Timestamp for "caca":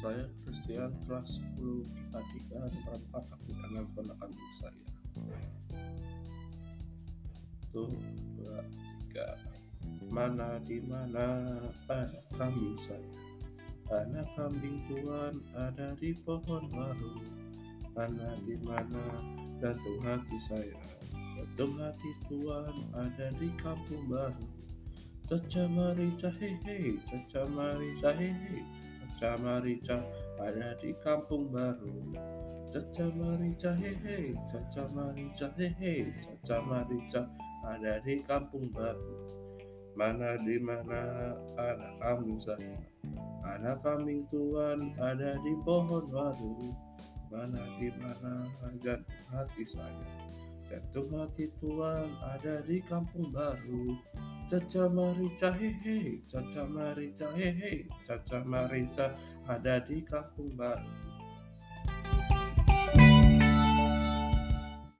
25.30-25.70, 27.06-27.46, 29.20-29.36, 32.72-33.12, 34.48-34.88, 36.24-36.64, 54.50-54.90, 56.26-56.66, 58.02-58.42